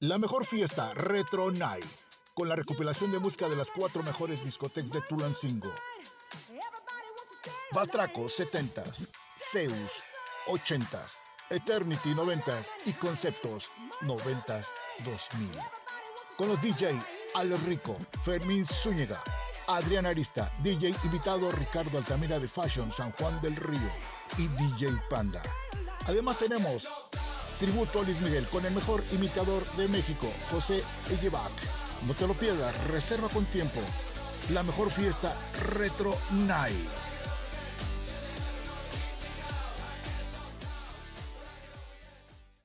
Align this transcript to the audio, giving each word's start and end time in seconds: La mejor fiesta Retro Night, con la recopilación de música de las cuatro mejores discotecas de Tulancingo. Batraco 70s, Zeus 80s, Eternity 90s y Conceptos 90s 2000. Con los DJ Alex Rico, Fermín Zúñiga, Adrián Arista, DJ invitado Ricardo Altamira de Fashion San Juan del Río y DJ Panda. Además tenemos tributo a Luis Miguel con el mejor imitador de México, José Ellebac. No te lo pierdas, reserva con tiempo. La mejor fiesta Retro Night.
La 0.00 0.18
mejor 0.18 0.44
fiesta 0.44 0.92
Retro 0.92 1.50
Night, 1.50 1.86
con 2.34 2.50
la 2.50 2.54
recopilación 2.54 3.12
de 3.12 3.18
música 3.18 3.48
de 3.48 3.56
las 3.56 3.70
cuatro 3.70 4.02
mejores 4.02 4.44
discotecas 4.44 4.90
de 4.90 5.00
Tulancingo. 5.00 5.72
Batraco 7.72 8.24
70s, 8.24 9.08
Zeus 9.38 10.02
80s, 10.48 11.14
Eternity 11.48 12.10
90s 12.10 12.66
y 12.84 12.92
Conceptos 12.92 13.70
90s 14.02 14.66
2000. 15.02 15.58
Con 16.36 16.48
los 16.48 16.60
DJ 16.60 16.90
Alex 17.34 17.62
Rico, 17.62 17.96
Fermín 18.22 18.66
Zúñiga, 18.66 19.18
Adrián 19.66 20.04
Arista, 20.04 20.52
DJ 20.62 20.94
invitado 21.04 21.50
Ricardo 21.50 21.96
Altamira 21.96 22.38
de 22.38 22.48
Fashion 22.48 22.92
San 22.92 23.12
Juan 23.12 23.40
del 23.40 23.56
Río 23.56 23.90
y 24.36 24.46
DJ 24.48 24.90
Panda. 25.08 25.42
Además 26.06 26.38
tenemos 26.38 26.86
tributo 27.58 28.00
a 28.00 28.02
Luis 28.02 28.20
Miguel 28.20 28.46
con 28.48 28.64
el 28.66 28.72
mejor 28.72 29.02
imitador 29.12 29.64
de 29.76 29.88
México, 29.88 30.32
José 30.50 30.82
Ellebac. 31.10 31.52
No 32.06 32.14
te 32.14 32.26
lo 32.26 32.34
pierdas, 32.34 32.76
reserva 32.88 33.28
con 33.28 33.44
tiempo. 33.46 33.80
La 34.50 34.62
mejor 34.62 34.90
fiesta 34.90 35.34
Retro 35.74 36.16
Night. 36.46 37.05